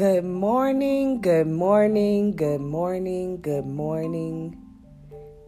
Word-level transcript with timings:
Good 0.00 0.24
morning, 0.24 1.20
good 1.20 1.46
morning, 1.46 2.34
good 2.34 2.62
morning, 2.62 3.42
good 3.42 3.66
morning. 3.66 4.56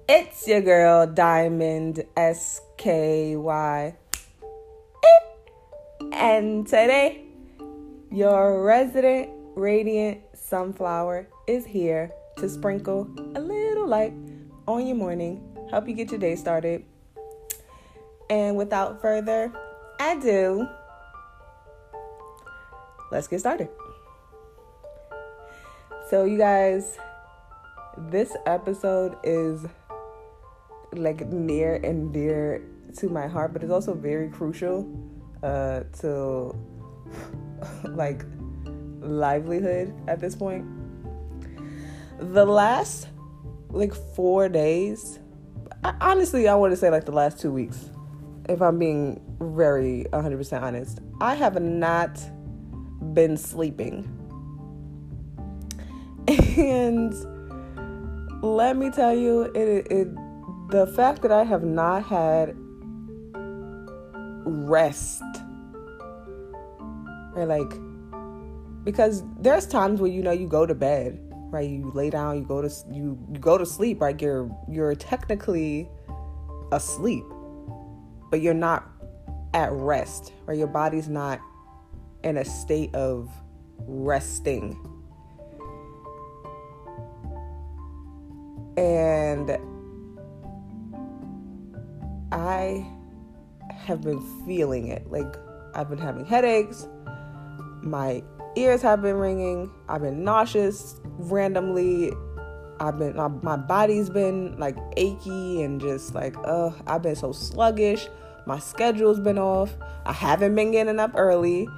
It's 0.07 0.47
your 0.47 0.61
girl 0.61 1.07
Diamond 1.07 2.05
SKY. 2.19 3.97
And 6.13 6.67
today, 6.67 7.25
your 8.11 8.63
resident 8.63 9.31
radiant 9.57 10.21
sunflower 10.35 11.29
is 11.47 11.65
here 11.65 12.13
to 12.37 12.47
sprinkle 12.47 13.09
a 13.35 13.41
little 13.41 13.87
light 13.87 14.13
on 14.69 14.87
your 14.87 14.97
morning, 14.97 15.41
help 15.71 15.89
you 15.89 15.95
get 15.95 16.11
your 16.11 16.21
day 16.21 16.37
started. 16.37 16.85
And 18.29 18.59
without 18.59 19.01
further 19.01 19.51
ado, 19.99 20.69
let's 23.11 23.29
get 23.29 23.41
started. 23.41 23.71
So, 26.13 26.27
you 26.27 26.37
guys, 26.37 26.99
this 27.97 28.37
episode 28.45 29.17
is 29.25 29.65
like 30.93 31.27
near 31.29 31.77
and 31.77 32.13
dear 32.13 32.63
to 32.99 33.09
my 33.09 33.27
heart, 33.27 33.55
but 33.55 33.63
it's 33.63 33.73
also 33.73 33.95
very 33.95 34.29
crucial 34.29 34.87
uh, 35.43 35.85
to 36.01 36.55
like 37.85 38.27
livelihood 39.01 39.95
at 40.07 40.21
this 40.21 40.37
point. 40.37 40.67
The 42.19 42.45
last 42.45 43.09
like 43.71 43.95
four 43.95 44.51
days, 44.51 45.19
I, 45.83 45.95
honestly, 45.99 46.47
I 46.47 46.55
want 46.57 46.73
to 46.73 46.77
say 46.77 46.91
like 46.91 47.07
the 47.07 47.13
last 47.13 47.41
two 47.41 47.51
weeks, 47.51 47.89
if 48.51 48.61
I'm 48.61 48.79
being 48.79 49.19
very 49.41 50.05
100% 50.13 50.61
honest, 50.61 51.01
I 51.23 51.37
have 51.37 51.63
not 51.63 52.21
been 53.15 53.39
sleeping 53.39 54.22
and 56.59 57.15
let 58.43 58.77
me 58.77 58.91
tell 58.91 59.15
you, 59.15 59.43
it, 59.55 59.87
it 59.91 60.09
the 60.71 60.87
fact 60.97 61.23
that 61.23 61.33
I 61.33 61.45
have 61.45 61.63
not 61.63 62.05
had 62.05 62.57
rest, 64.45 65.23
right? 67.35 67.47
Like, 67.47 67.73
because 68.85 69.23
there's 69.39 69.67
times 69.67 70.01
where 70.01 70.11
you 70.11 70.23
know 70.23 70.33
you 70.33 70.47
go 70.47 70.67
to 70.67 70.75
bed, 70.75 71.19
right? 71.51 71.69
You 71.69 71.91
lay 71.95 72.11
down, 72.11 72.39
you 72.39 72.45
go 72.45 72.63
to 72.63 72.71
you 72.91 73.19
you 73.33 73.39
go 73.39 73.57
to 73.57 73.67
sleep, 73.67 74.01
right? 74.01 74.21
You're 74.21 74.51
you're 74.69 74.95
technically 74.95 75.89
asleep, 76.73 77.25
but 78.31 78.41
you're 78.41 78.55
not 78.55 78.89
at 79.55 79.71
rest, 79.73 80.33
right? 80.47 80.59
Your 80.59 80.67
body's 80.67 81.09
not 81.09 81.41
in 82.25 82.39
a 82.39 82.45
state 82.45 82.95
of 82.95 83.31
resting 83.87 84.92
And 88.77 89.59
I 92.33 92.87
have 93.71 94.03
been 94.03 94.21
feeling 94.47 94.89
it. 94.89 95.11
Like, 95.11 95.37
I've 95.75 95.89
been 95.89 95.99
having 95.99 96.25
headaches. 96.25 96.89
My 97.83 98.23
ears 98.57 98.83
have 98.83 99.03
been 99.03 99.17
ringing. 99.17 99.71
I've 99.89 100.03
been 100.03 100.25
nauseous 100.25 101.01
randomly. 101.05 102.13
I've 102.81 102.99
been, 102.99 103.17
my, 103.17 103.29
my 103.29 103.57
body's 103.57 104.11
been 104.11 104.59
like 104.59 104.77
achy 104.97 105.63
and 105.63 105.81
just 105.81 106.15
like, 106.15 106.35
ugh, 106.45 106.75
I've 106.87 107.03
been 107.03 107.17
so 107.17 107.33
sluggish. 107.33 108.09
My 108.47 108.59
schedule's 108.59 109.21
been 109.21 109.39
off. 109.39 109.77
I 110.05 110.13
haven't 110.13 110.55
been 110.55 110.73
getting 110.73 110.99
up 110.99 111.13
early. 111.15 111.69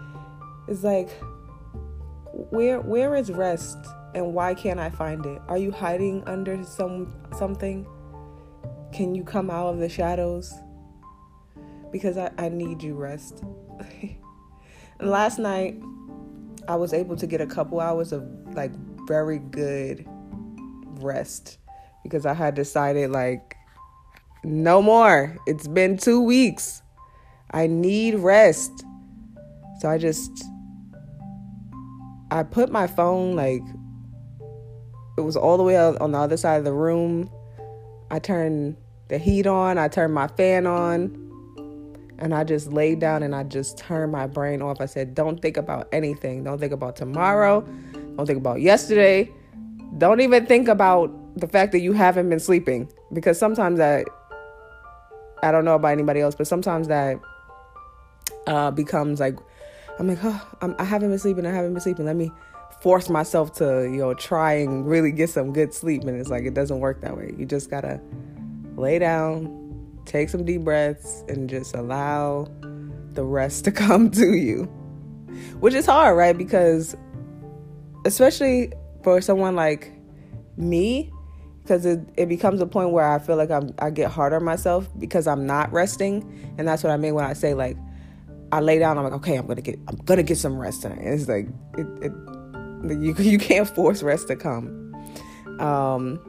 It's 0.66 0.82
like, 0.82 1.10
where 2.50 2.80
where 2.80 3.14
is 3.14 3.30
rest? 3.30 3.78
And 4.14 4.32
why 4.32 4.54
can't 4.54 4.78
I 4.78 4.90
find 4.90 5.24
it? 5.26 5.42
Are 5.48 5.58
you 5.58 5.70
hiding 5.70 6.22
under 6.26 6.62
some 6.64 7.14
something? 7.36 7.86
Can 8.92 9.14
you 9.14 9.24
come 9.24 9.50
out 9.50 9.66
of 9.66 9.78
the 9.78 9.88
shadows? 9.88 10.54
Because 11.90 12.16
I, 12.16 12.30
I 12.38 12.48
need 12.48 12.82
you 12.82 12.94
rest. 12.94 13.42
and 14.02 15.10
last 15.10 15.38
night 15.38 15.80
I 16.68 16.76
was 16.76 16.92
able 16.92 17.16
to 17.16 17.26
get 17.26 17.40
a 17.40 17.46
couple 17.46 17.80
hours 17.80 18.12
of 18.12 18.22
like 18.54 18.72
very 19.06 19.38
good 19.38 20.06
rest 21.00 21.58
because 22.02 22.24
I 22.24 22.34
had 22.34 22.54
decided 22.54 23.10
like 23.10 23.56
no 24.44 24.80
more. 24.80 25.36
It's 25.46 25.66
been 25.66 25.96
2 25.96 26.20
weeks. 26.20 26.82
I 27.50 27.66
need 27.66 28.16
rest. 28.16 28.84
So 29.80 29.88
I 29.88 29.98
just 29.98 30.44
I 32.30 32.42
put 32.42 32.70
my 32.70 32.86
phone 32.86 33.36
like 33.36 33.62
it 35.16 35.20
was 35.20 35.36
all 35.36 35.56
the 35.56 35.62
way 35.62 35.76
on 35.76 36.12
the 36.12 36.18
other 36.18 36.36
side 36.36 36.58
of 36.58 36.64
the 36.64 36.72
room. 36.72 37.30
I 38.10 38.18
turned 38.18 38.76
the 39.08 39.18
heat 39.18 39.46
on, 39.46 39.78
I 39.78 39.88
turned 39.88 40.14
my 40.14 40.28
fan 40.28 40.66
on, 40.66 41.20
and 42.18 42.34
I 42.34 42.44
just 42.44 42.72
laid 42.72 43.00
down 43.00 43.22
and 43.22 43.34
I 43.34 43.44
just 43.44 43.78
turned 43.78 44.12
my 44.12 44.26
brain 44.26 44.62
off. 44.62 44.80
I 44.80 44.86
said, 44.86 45.14
Don't 45.14 45.40
think 45.40 45.56
about 45.56 45.88
anything. 45.92 46.44
Don't 46.44 46.58
think 46.58 46.72
about 46.72 46.96
tomorrow. 46.96 47.60
Don't 48.16 48.26
think 48.26 48.38
about 48.38 48.60
yesterday. 48.60 49.30
Don't 49.98 50.20
even 50.20 50.46
think 50.46 50.68
about 50.68 51.12
the 51.38 51.46
fact 51.46 51.72
that 51.72 51.80
you 51.80 51.92
haven't 51.92 52.28
been 52.28 52.40
sleeping. 52.40 52.88
Because 53.12 53.38
sometimes 53.38 53.78
that, 53.78 54.06
I 55.42 55.50
don't 55.52 55.64
know 55.64 55.74
about 55.74 55.92
anybody 55.92 56.20
else, 56.20 56.34
but 56.34 56.46
sometimes 56.46 56.88
that 56.88 57.20
uh, 58.46 58.70
becomes 58.70 59.20
like, 59.20 59.36
I'm 59.98 60.08
like, 60.08 60.18
oh, 60.22 60.56
I'm, 60.60 60.74
I 60.78 60.84
haven't 60.84 61.10
been 61.10 61.18
sleeping. 61.18 61.46
I 61.46 61.52
haven't 61.52 61.74
been 61.74 61.80
sleeping. 61.80 62.04
Let 62.04 62.16
me 62.16 62.32
force 62.80 63.08
myself 63.08 63.52
to, 63.54 63.82
you 63.84 63.98
know, 63.98 64.14
try 64.14 64.54
and 64.54 64.86
really 64.86 65.12
get 65.12 65.30
some 65.30 65.52
good 65.52 65.72
sleep. 65.72 66.02
And 66.02 66.20
it's 66.20 66.28
like, 66.28 66.44
it 66.44 66.54
doesn't 66.54 66.80
work 66.80 67.00
that 67.00 67.16
way. 67.16 67.34
You 67.36 67.46
just 67.46 67.70
gotta 67.70 68.00
lay 68.76 68.98
down, 68.98 70.00
take 70.04 70.28
some 70.28 70.44
deep 70.44 70.62
breaths, 70.62 71.24
and 71.28 71.48
just 71.48 71.74
allow 71.74 72.48
the 73.12 73.24
rest 73.24 73.64
to 73.64 73.72
come 73.72 74.10
to 74.12 74.34
you. 74.34 74.64
Which 75.60 75.74
is 75.74 75.86
hard, 75.86 76.16
right? 76.16 76.36
Because, 76.36 76.96
especially 78.04 78.72
for 79.02 79.20
someone 79.20 79.56
like 79.56 79.92
me, 80.56 81.10
because 81.62 81.86
it, 81.86 82.00
it 82.16 82.28
becomes 82.28 82.60
a 82.60 82.66
point 82.66 82.90
where 82.90 83.10
I 83.10 83.18
feel 83.18 83.36
like 83.36 83.50
I'm, 83.50 83.74
I 83.78 83.90
get 83.90 84.10
hard 84.10 84.34
on 84.34 84.44
myself 84.44 84.86
because 84.98 85.26
I'm 85.26 85.46
not 85.46 85.72
resting. 85.72 86.54
And 86.58 86.68
that's 86.68 86.82
what 86.82 86.92
I 86.92 86.98
mean 86.98 87.14
when 87.14 87.24
I 87.24 87.32
say, 87.32 87.54
like, 87.54 87.78
I 88.52 88.60
lay 88.60 88.78
down, 88.78 88.98
I'm 88.98 89.04
like, 89.04 89.14
okay, 89.14 89.36
I'm 89.36 89.46
gonna 89.46 89.62
get, 89.62 89.80
I'm 89.88 89.96
gonna 90.04 90.22
get 90.22 90.38
some 90.38 90.58
rest 90.58 90.82
tonight. 90.82 90.98
And 90.98 91.18
it's 91.18 91.28
like, 91.28 91.48
it, 91.78 91.86
it 92.04 92.12
you 92.90 93.14
you 93.18 93.38
can't 93.38 93.68
force 93.68 94.02
rest 94.02 94.28
to 94.28 94.36
come. 94.36 94.94
Um, 95.60 96.20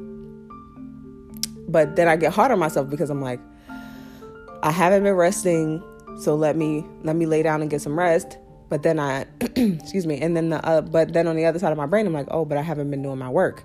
but 1.68 1.96
then 1.96 2.08
I 2.08 2.16
get 2.16 2.34
hard 2.34 2.52
on 2.52 2.60
myself 2.60 2.90
because 2.90 3.10
I'm 3.10 3.22
like, 3.22 3.40
I 4.64 4.72
haven't 4.72 5.04
been 5.04 5.16
resting, 5.16 5.84
so 6.20 6.36
let 6.36 6.56
me 6.56 6.86
let 7.04 7.16
me 7.16 7.26
lay 7.26 7.44
down 7.44 7.62
and 7.62 7.70
get 7.70 7.82
some 7.82 7.98
rest. 7.98 8.38
But 8.70 8.84
then 8.84 9.00
I, 9.00 9.26
excuse 9.42 10.08
me, 10.08 10.20
and 10.22 10.36
then 10.36 10.50
the 10.50 10.66
uh, 10.66 10.82
but 10.82 11.14
then 11.14 11.28
on 11.28 11.36
the 11.36 11.46
other 11.46 11.60
side 11.60 11.72
of 11.72 11.78
my 11.78 11.86
brain, 11.86 12.08
I'm 12.08 12.14
like, 12.14 12.28
oh, 12.32 12.46
but 12.46 12.58
I 12.58 12.62
haven't 12.62 12.90
been 12.90 13.02
doing 13.02 13.20
my 13.20 13.30
work. 13.30 13.64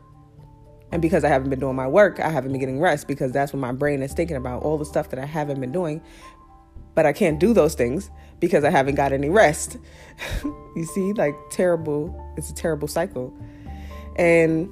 And 0.92 1.00
because 1.00 1.22
I 1.22 1.28
haven't 1.28 1.50
been 1.50 1.60
doing 1.60 1.76
my 1.76 1.86
work, 1.86 2.18
I 2.18 2.30
haven't 2.30 2.50
been 2.50 2.60
getting 2.60 2.80
rest 2.80 3.06
because 3.06 3.30
that's 3.30 3.52
what 3.52 3.60
my 3.60 3.72
brain 3.72 4.02
is 4.02 4.12
thinking 4.12 4.36
about 4.36 4.62
all 4.62 4.76
the 4.76 4.84
stuff 4.84 5.10
that 5.10 5.20
I 5.20 5.24
haven't 5.24 5.60
been 5.60 5.72
doing. 5.72 6.02
But 7.00 7.06
I 7.06 7.14
can't 7.14 7.40
do 7.40 7.54
those 7.54 7.72
things 7.74 8.10
because 8.40 8.62
I 8.62 8.68
haven't 8.68 8.96
got 8.96 9.10
any 9.10 9.30
rest. 9.30 9.78
you 10.44 10.84
see, 10.84 11.14
like 11.14 11.34
terrible, 11.50 12.14
it's 12.36 12.50
a 12.50 12.54
terrible 12.54 12.88
cycle. 12.88 13.34
And 14.16 14.68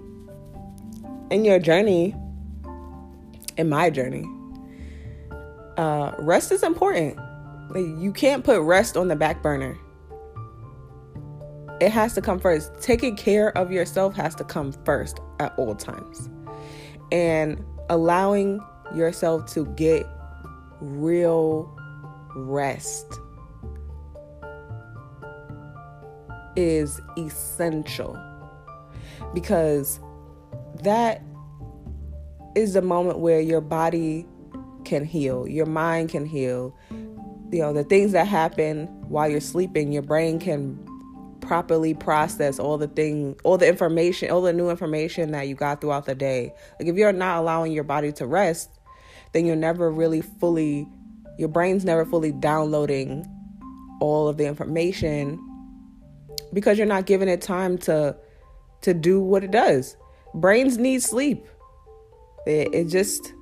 in 1.31 1.47
your 1.47 1.59
journey, 1.59 2.15
in 3.57 3.71
my 3.71 3.89
journey, 3.89 4.27
uh, 5.79 6.13
rest 6.19 6.53
is 6.53 6.63
important. 6.63 7.17
Like, 7.71 7.87
you 7.99 8.13
can't 8.13 8.45
put 8.45 8.61
rest 8.61 8.99
on 8.99 9.09
the 9.09 9.17
back 9.17 9.43
burner. 9.43 9.79
It 11.81 11.91
has 11.91 12.13
to 12.13 12.21
come 12.21 12.39
first. 12.39 12.79
Taking 12.83 13.17
care 13.17 13.57
of 13.57 13.73
yourself 13.73 14.15
has 14.17 14.35
to 14.35 14.45
come 14.45 14.73
first 14.85 15.19
at 15.41 15.59
all 15.59 15.75
times. 15.75 16.29
And 17.11 17.65
allowing 17.89 18.61
yourself 18.95 19.51
to 19.55 19.65
get 19.77 20.07
real 20.83 21.75
rest 22.39 23.07
is 26.57 27.01
essential 27.17 28.19
because 29.35 30.01
that 30.83 31.23
is 32.55 32.75
the 32.75 32.83
moment 32.83 33.19
where 33.19 33.41
your 33.41 33.61
body 33.61 34.27
can 34.85 35.05
heal, 35.05 35.47
your 35.47 35.67
mind 35.67 36.09
can 36.09 36.25
heal. 36.25 36.75
You 37.51 37.61
know, 37.61 37.73
the 37.73 37.85
things 37.85 38.13
that 38.13 38.27
happen 38.27 38.87
while 39.09 39.29
you're 39.29 39.41
sleeping, 39.41 39.93
your 39.93 40.03
brain 40.03 40.39
can 40.39 40.79
properly 41.41 41.95
process 41.95 42.59
all 42.59 42.77
the 42.77 42.89
thing, 42.89 43.37
all 43.45 43.57
the 43.57 43.69
information, 43.69 44.31
all 44.31 44.43
the 44.43 44.53
new 44.53 44.69
information 44.69 45.31
that 45.33 45.49
you 45.49 45.55
got 45.55 45.81
throughout 45.81 46.05
the 46.05 46.15
day. 46.15 46.53
Like 46.79 46.89
if 46.89 46.97
you're 46.97 47.13
not 47.13 47.39
allowing 47.39 47.73
your 47.73 47.85
body 47.85 48.13
to 48.13 48.27
rest, 48.27 48.79
then 49.33 49.47
you're 49.47 49.57
never 49.57 49.91
really 49.91 50.21
fully 50.21 50.89
your 51.39 51.49
brain's 51.49 51.85
never 51.85 52.05
fully 52.05 52.33
downloading 52.33 53.25
all 54.01 54.29
of 54.29 54.37
the 54.37 54.47
information 54.47 55.43
because 56.53 56.77
you're 56.79 56.87
not 56.87 57.07
giving 57.07 57.29
it 57.29 57.41
time 57.41 57.79
to 57.79 58.17
to 58.81 58.95
do 58.95 59.21
what 59.21 59.43
it 59.43 59.51
does. 59.51 59.97
Brains 60.35 60.79
need 60.79 61.03
sleep. 61.03 61.45
It, 62.47 62.73
it 62.73 62.85
just 62.89 63.33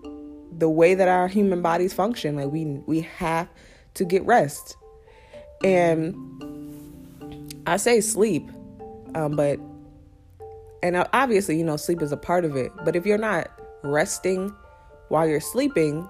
the 0.59 0.69
way 0.69 0.95
that 0.95 1.09
our 1.09 1.29
human 1.29 1.63
bodies 1.63 1.93
function. 1.93 2.37
Like 2.37 2.51
we 2.51 2.65
we 2.87 3.01
have 3.01 3.49
to 3.95 4.05
get 4.05 4.25
rest, 4.25 4.77
and 5.65 6.15
I 7.67 7.79
say 7.79 8.01
sleep, 8.01 8.49
um, 9.15 9.37
but 9.37 9.59
and 10.83 11.07
obviously 11.13 11.59
you 11.59 11.65
know 11.65 11.77
sleep 11.77 12.03
is 12.03 12.13
a 12.13 12.17
part 12.17 12.45
of 12.45 12.57
it. 12.57 12.73
But 12.85 12.95
if 12.95 13.07
you're 13.07 13.19
not 13.19 13.51
resting 13.83 14.55
while 15.09 15.27
you're 15.27 15.41
sleeping, 15.41 16.09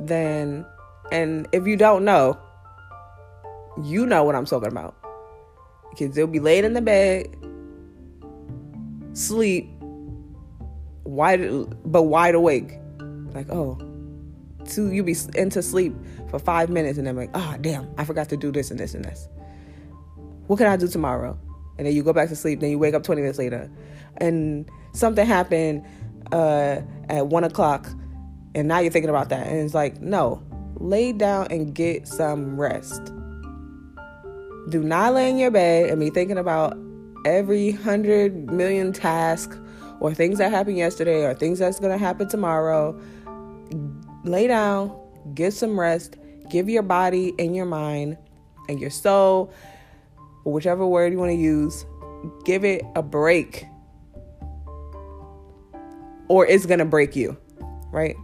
then 0.00 0.66
and 1.12 1.48
if 1.52 1.66
you 1.66 1.76
don't 1.76 2.04
know, 2.04 2.38
you 3.82 4.06
know 4.06 4.24
what 4.24 4.34
I'm 4.34 4.46
talking 4.46 4.68
about. 4.68 4.96
Because 5.90 6.14
they'll 6.14 6.26
be 6.26 6.40
laid 6.40 6.64
in 6.64 6.74
the 6.74 6.82
bed, 6.82 7.28
sleep, 9.12 9.68
wide 11.04 11.40
but 11.90 12.02
wide 12.02 12.34
awake. 12.34 12.78
Like, 13.32 13.50
oh, 13.50 13.78
two 14.64 14.92
you'll 14.92 15.06
be 15.06 15.16
into 15.34 15.62
sleep 15.62 15.94
for 16.28 16.38
five 16.38 16.70
minutes 16.70 16.98
and 16.98 17.06
then 17.06 17.16
like, 17.16 17.30
oh 17.34 17.56
damn, 17.60 17.88
I 17.98 18.04
forgot 18.04 18.28
to 18.30 18.36
do 18.36 18.50
this 18.50 18.70
and 18.70 18.80
this 18.80 18.94
and 18.94 19.04
this. 19.04 19.28
What 20.46 20.56
can 20.56 20.66
I 20.66 20.76
do 20.76 20.88
tomorrow? 20.88 21.38
And 21.78 21.86
then 21.86 21.94
you 21.94 22.02
go 22.02 22.12
back 22.12 22.28
to 22.30 22.36
sleep, 22.36 22.60
then 22.60 22.70
you 22.70 22.78
wake 22.78 22.94
up 22.94 23.02
20 23.02 23.20
minutes 23.20 23.38
later. 23.38 23.70
And 24.18 24.68
something 24.92 25.26
happened 25.26 25.84
uh, 26.32 26.80
at 27.08 27.26
one 27.26 27.44
o'clock, 27.44 27.88
and 28.54 28.68
now 28.68 28.78
you're 28.78 28.92
thinking 28.92 29.10
about 29.10 29.28
that. 29.30 29.46
And 29.46 29.58
it's 29.58 29.74
like, 29.74 30.00
no, 30.00 30.42
lay 30.76 31.12
down 31.12 31.48
and 31.50 31.74
get 31.74 32.08
some 32.08 32.58
rest. 32.58 33.12
Do 34.68 34.82
not 34.82 35.14
lay 35.14 35.30
in 35.30 35.38
your 35.38 35.50
bed 35.50 35.90
and 35.90 36.00
be 36.00 36.10
thinking 36.10 36.38
about 36.38 36.76
every 37.24 37.72
hundred 37.72 38.50
million 38.50 38.92
task 38.92 39.56
or 40.00 40.14
things 40.14 40.38
that 40.38 40.50
happened 40.50 40.76
yesterday 40.76 41.24
or 41.24 41.34
things 41.34 41.58
that's 41.58 41.80
going 41.80 41.92
to 41.92 41.98
happen 41.98 42.28
tomorrow. 42.28 42.98
Lay 44.24 44.46
down, 44.46 44.96
get 45.34 45.52
some 45.52 45.78
rest, 45.78 46.16
give 46.50 46.68
your 46.68 46.82
body 46.82 47.34
and 47.38 47.54
your 47.54 47.66
mind 47.66 48.16
and 48.68 48.80
your 48.80 48.90
soul, 48.90 49.52
whichever 50.44 50.86
word 50.86 51.12
you 51.12 51.18
want 51.18 51.30
to 51.30 51.36
use, 51.36 51.86
give 52.44 52.64
it 52.64 52.82
a 52.94 53.02
break. 53.02 53.66
Or 56.28 56.44
it's 56.46 56.66
going 56.66 56.80
to 56.80 56.84
break 56.84 57.14
you, 57.14 57.36
right? 57.92 58.16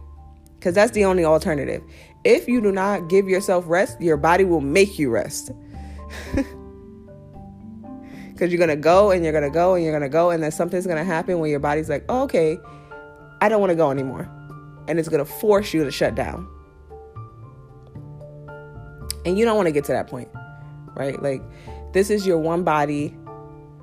Because 0.63 0.75
that's 0.75 0.93
the 0.93 1.03
only 1.03 1.25
alternative. 1.25 1.83
If 2.23 2.47
you 2.47 2.61
do 2.61 2.71
not 2.71 3.09
give 3.09 3.27
yourself 3.27 3.65
rest, 3.67 3.99
your 3.99 4.15
body 4.15 4.45
will 4.45 4.61
make 4.61 4.97
you 4.97 5.09
rest. 5.09 5.51
Because 8.31 8.51
you're 8.51 8.57
going 8.57 8.69
to 8.69 8.75
go 8.75 9.11
and 9.11 9.23
you're 9.23 9.31
going 9.31 9.43
to 9.43 9.51
go 9.51 9.75
and 9.75 9.83
you're 9.83 9.91
going 9.91 10.01
to 10.01 10.09
go, 10.09 10.31
and 10.31 10.41
then 10.41 10.51
something's 10.51 10.87
going 10.87 10.97
to 10.97 11.03
happen 11.03 11.37
where 11.37 11.49
your 11.51 11.59
body's 11.59 11.87
like, 11.87 12.03
oh, 12.09 12.23
okay, 12.23 12.57
I 13.41 13.47
don't 13.47 13.61
want 13.61 13.69
to 13.69 13.75
go 13.75 13.91
anymore. 13.91 14.27
And 14.87 14.97
it's 14.97 15.07
going 15.07 15.23
to 15.23 15.31
force 15.31 15.71
you 15.71 15.83
to 15.83 15.91
shut 15.91 16.15
down. 16.15 16.47
And 19.23 19.37
you 19.37 19.45
don't 19.45 19.55
want 19.55 19.67
to 19.67 19.71
get 19.71 19.83
to 19.83 19.91
that 19.91 20.07
point, 20.07 20.29
right? 20.95 21.21
Like, 21.21 21.43
this 21.93 22.09
is 22.09 22.25
your 22.25 22.39
one 22.39 22.63
body. 22.63 23.15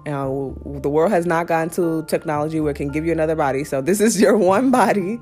Now, 0.05 0.57
the 0.65 0.91
world 0.91 1.13
has 1.13 1.27
not 1.27 1.47
gone 1.47 1.71
to 1.71 2.03
technology 2.09 2.59
where 2.59 2.73
it 2.73 2.77
can 2.77 2.89
give 2.89 3.07
you 3.07 3.13
another 3.13 3.37
body. 3.37 3.63
So, 3.63 3.81
this 3.81 4.01
is 4.01 4.21
your 4.21 4.37
one 4.53 4.73
body 4.73 5.21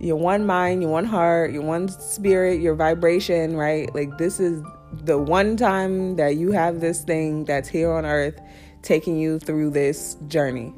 your 0.00 0.16
one 0.16 0.46
mind, 0.46 0.82
your 0.82 0.90
one 0.90 1.04
heart, 1.04 1.52
your 1.52 1.62
one 1.62 1.88
spirit, 1.88 2.60
your 2.60 2.74
vibration, 2.74 3.56
right? 3.56 3.94
Like 3.94 4.16
this 4.18 4.40
is 4.40 4.62
the 4.92 5.18
one 5.18 5.56
time 5.56 6.16
that 6.16 6.36
you 6.36 6.50
have 6.52 6.80
this 6.80 7.02
thing 7.04 7.44
that's 7.44 7.68
here 7.68 7.92
on 7.92 8.04
earth 8.04 8.40
taking 8.82 9.18
you 9.18 9.38
through 9.38 9.70
this 9.70 10.16
journey. 10.26 10.74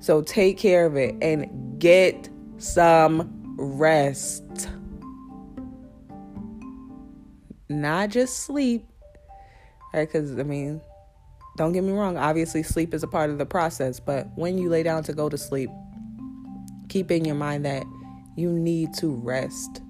So 0.00 0.20
take 0.22 0.58
care 0.58 0.84
of 0.84 0.96
it 0.96 1.14
and 1.22 1.80
get 1.80 2.28
some 2.58 3.54
rest. 3.56 4.68
Not 7.68 8.10
just 8.10 8.44
sleep, 8.44 8.86
right? 9.92 10.08
Because, 10.08 10.38
I 10.38 10.42
mean, 10.42 10.80
don't 11.56 11.72
get 11.72 11.84
me 11.84 11.92
wrong, 11.92 12.16
obviously, 12.16 12.62
sleep 12.62 12.94
is 12.94 13.02
a 13.02 13.08
part 13.08 13.30
of 13.30 13.38
the 13.38 13.46
process, 13.46 14.00
but 14.00 14.28
when 14.36 14.58
you 14.58 14.68
lay 14.68 14.82
down 14.82 15.02
to 15.04 15.12
go 15.12 15.28
to 15.28 15.36
sleep, 15.36 15.70
keep 16.88 17.10
in 17.10 17.24
your 17.24 17.34
mind 17.34 17.64
that 17.64 17.84
you 18.38 18.52
need 18.52 18.94
to 18.94 19.08
rest. 19.08 19.82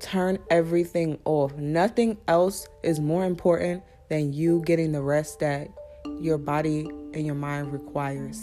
Turn 0.00 0.38
everything 0.50 1.18
off. 1.24 1.54
Nothing 1.56 2.18
else 2.26 2.66
is 2.82 2.98
more 2.98 3.24
important 3.24 3.84
than 4.08 4.32
you 4.32 4.62
getting 4.66 4.90
the 4.90 5.00
rest 5.00 5.38
that 5.38 5.68
your 6.20 6.38
body 6.38 6.80
and 7.14 7.24
your 7.24 7.36
mind 7.36 7.72
requires. 7.72 8.42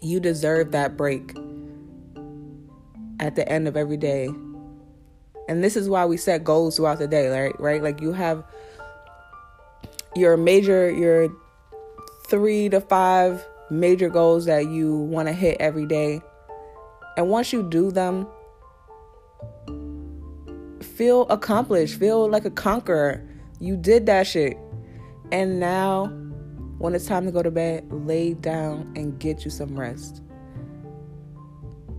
You 0.00 0.18
deserve 0.18 0.72
that 0.72 0.96
break 0.96 1.34
at 3.20 3.36
the 3.36 3.46
end 3.46 3.68
of 3.68 3.76
every 3.76 3.98
day. 3.98 4.28
And 5.48 5.62
this 5.62 5.76
is 5.76 5.90
why 5.90 6.06
we 6.06 6.16
set 6.16 6.42
goals 6.42 6.76
throughout 6.76 6.98
the 6.98 7.06
day, 7.06 7.28
right? 7.28 7.60
Right? 7.60 7.82
Like 7.82 8.00
you 8.00 8.12
have 8.12 8.44
your 10.14 10.38
major 10.38 10.90
your 10.90 11.28
3 12.28 12.70
to 12.70 12.80
5 12.80 13.46
major 13.70 14.08
goals 14.08 14.46
that 14.46 14.68
you 14.68 14.96
want 14.96 15.28
to 15.28 15.32
hit 15.32 15.56
every 15.60 15.86
day. 15.86 16.20
And 17.16 17.28
once 17.28 17.52
you 17.52 17.62
do 17.62 17.90
them, 17.90 18.26
feel 20.80 21.22
accomplished, 21.28 21.98
feel 21.98 22.28
like 22.28 22.44
a 22.44 22.50
conqueror. 22.50 23.26
You 23.60 23.76
did 23.76 24.06
that 24.06 24.26
shit. 24.26 24.56
And 25.32 25.58
now, 25.58 26.06
when 26.78 26.94
it's 26.94 27.06
time 27.06 27.24
to 27.26 27.32
go 27.32 27.42
to 27.42 27.50
bed, 27.50 27.86
lay 27.90 28.34
down 28.34 28.92
and 28.96 29.18
get 29.18 29.44
you 29.44 29.50
some 29.50 29.78
rest. 29.78 30.22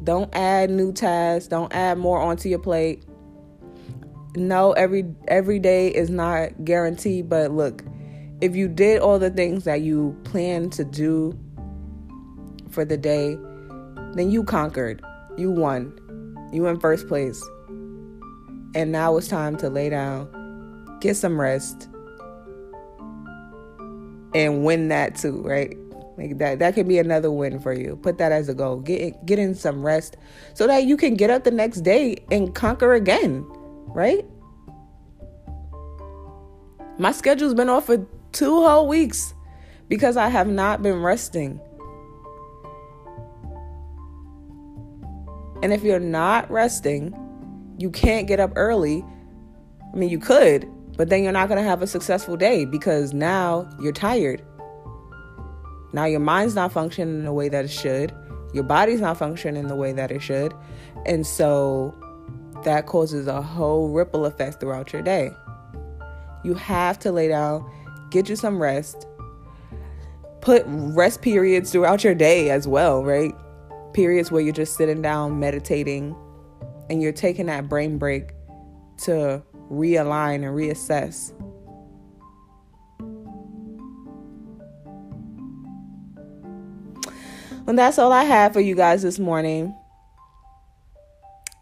Don't 0.03 0.33
add 0.33 0.69
new 0.69 0.93
tasks, 0.93 1.47
don't 1.47 1.73
add 1.73 1.97
more 1.97 2.19
onto 2.19 2.47
your 2.47 2.59
plate. 2.59 3.03
No, 4.35 4.71
every 4.73 5.03
every 5.27 5.59
day 5.59 5.89
is 5.89 6.09
not 6.09 6.63
guaranteed, 6.63 7.27
but 7.27 7.51
look, 7.51 7.83
if 8.39 8.55
you 8.55 8.67
did 8.67 9.01
all 9.01 9.19
the 9.19 9.31
things 9.31 9.63
that 9.65 9.81
you 9.81 10.15
plan 10.23 10.69
to 10.71 10.85
do 10.85 11.37
for 12.69 12.85
the 12.85 12.97
day, 12.97 13.37
then 14.13 14.31
you 14.31 14.43
conquered. 14.43 15.03
You 15.37 15.51
won. 15.51 15.97
You 16.51 16.67
in 16.67 16.79
first 16.79 17.07
place. 17.07 17.41
And 18.75 18.91
now 18.91 19.17
it's 19.17 19.27
time 19.27 19.57
to 19.57 19.69
lay 19.69 19.89
down, 19.89 20.97
get 21.01 21.15
some 21.15 21.39
rest, 21.39 21.89
and 24.33 24.63
win 24.63 24.89
that 24.89 25.15
too, 25.15 25.41
right? 25.41 25.75
Like 26.17 26.37
that 26.39 26.59
that 26.59 26.73
can 26.73 26.87
be 26.87 26.97
another 26.97 27.31
win 27.31 27.59
for 27.59 27.73
you. 27.73 27.95
Put 27.95 28.17
that 28.17 28.31
as 28.31 28.49
a 28.49 28.53
goal. 28.53 28.77
Get 28.77 29.25
get 29.25 29.39
in 29.39 29.53
some 29.53 29.85
rest 29.85 30.17
so 30.53 30.65
that 30.67 30.85
you 30.85 30.97
can 30.97 31.13
get 31.15 31.29
up 31.29 31.43
the 31.43 31.51
next 31.51 31.81
day 31.81 32.17
and 32.31 32.53
conquer 32.53 32.93
again, 32.93 33.45
right? 33.87 34.25
My 36.97 37.11
schedule's 37.11 37.53
been 37.53 37.69
off 37.69 37.85
for 37.85 38.05
two 38.31 38.63
whole 38.65 38.87
weeks 38.87 39.35
because 39.87 40.17
I 40.17 40.29
have 40.29 40.47
not 40.47 40.81
been 40.81 41.01
resting. 41.01 41.59
And 45.63 45.73
if 45.73 45.83
you're 45.83 45.99
not 45.99 46.49
resting, 46.51 47.15
you 47.77 47.89
can't 47.89 48.27
get 48.27 48.39
up 48.39 48.51
early. 48.55 49.03
I 49.93 49.97
mean, 49.97 50.09
you 50.09 50.19
could, 50.19 50.67
but 50.95 51.09
then 51.09 51.23
you're 51.23 51.31
not 51.31 51.47
going 51.47 51.61
to 51.61 51.67
have 51.67 51.81
a 51.81 51.87
successful 51.87 52.37
day 52.37 52.65
because 52.65 53.13
now 53.13 53.69
you're 53.79 53.93
tired. 53.93 54.41
Now 55.93 56.05
your 56.05 56.19
mind's 56.19 56.55
not 56.55 56.71
functioning 56.71 57.19
in 57.19 57.23
the 57.23 57.33
way 57.33 57.49
that 57.49 57.65
it 57.65 57.71
should. 57.71 58.13
Your 58.53 58.63
body's 58.63 59.01
not 59.01 59.17
functioning 59.17 59.61
in 59.61 59.67
the 59.67 59.75
way 59.75 59.93
that 59.93 60.11
it 60.11 60.21
should. 60.21 60.53
And 61.05 61.25
so 61.25 61.95
that 62.63 62.85
causes 62.85 63.27
a 63.27 63.41
whole 63.41 63.89
ripple 63.89 64.25
effect 64.25 64.59
throughout 64.59 64.91
your 64.93 65.01
day. 65.01 65.31
You 66.43 66.53
have 66.55 66.99
to 66.99 67.11
lay 67.11 67.27
down, 67.27 67.69
get 68.09 68.29
you 68.29 68.35
some 68.35 68.61
rest, 68.61 69.07
put 70.41 70.63
rest 70.67 71.21
periods 71.21 71.71
throughout 71.71 72.03
your 72.03 72.15
day 72.15 72.49
as 72.49 72.67
well, 72.67 73.03
right? 73.03 73.33
Periods 73.97 74.31
where 74.31 74.43
you're 74.43 74.53
just 74.53 74.77
sitting 74.77 75.01
down 75.01 75.39
meditating 75.39 76.15
and 76.87 77.01
you're 77.01 77.11
taking 77.11 77.47
that 77.47 77.67
brain 77.67 77.97
break 77.97 78.29
to 78.95 79.41
realign 79.71 80.35
and 80.35 80.55
reassess. 80.55 81.33
And 87.67 87.79
that's 87.79 87.97
all 87.97 88.11
I 88.11 88.23
have 88.23 88.53
for 88.53 88.59
you 88.59 88.75
guys 88.75 89.01
this 89.01 89.17
morning. 89.17 89.75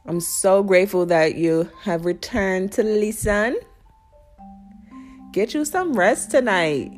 I'm 0.05 0.19
so 0.19 0.61
grateful 0.61 1.05
that 1.05 1.35
you 1.35 1.69
have 1.83 2.03
returned 2.03 2.73
to 2.73 2.83
listen. 2.83 3.57
Get 5.31 5.53
you 5.53 5.63
some 5.63 5.93
rest 5.93 6.31
tonight. 6.31 6.91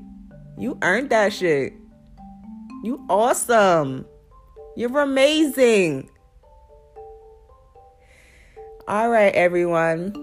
You 0.58 0.80
earned 0.82 1.12
that 1.12 1.32
shit. 1.32 1.74
You 2.84 3.06
awesome. 3.08 4.08
You're 4.78 5.00
amazing. 5.00 6.08
All 8.88 9.10
right, 9.10 9.34
everyone. 9.34 10.14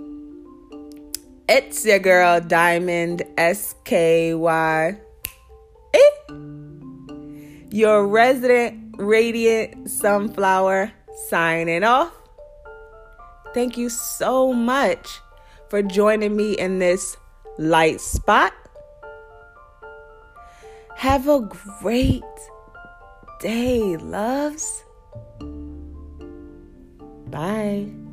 It's 1.49 1.84
your 1.84 1.99
girl, 1.99 2.40
Diamond 2.40 3.25
SKY. 3.37 4.96
Eh? 5.92 6.34
Your 7.70 8.06
resident 8.06 8.94
radiant 8.96 9.90
sunflower 9.90 10.92
signing 11.26 11.82
off. 11.82 12.12
Thank 13.54 13.76
you 13.76 13.88
so 13.88 14.52
much 14.52 15.18
for 15.68 15.82
joining 15.82 16.37
me 16.37 16.52
in 16.52 16.78
this 16.78 17.16
light 17.58 18.00
spot. 18.00 18.52
Have 20.94 21.26
a 21.26 21.40
great 21.40 22.23
day, 23.44 23.98
loves. 23.98 24.82
Bye. 27.30 28.03